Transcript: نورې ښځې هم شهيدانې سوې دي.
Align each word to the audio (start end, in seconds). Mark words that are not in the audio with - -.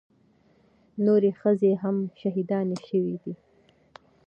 نورې 1.05 1.31
ښځې 1.39 1.71
هم 1.81 1.97
شهيدانې 2.19 2.77
سوې 2.87 3.15
دي. 3.23 3.33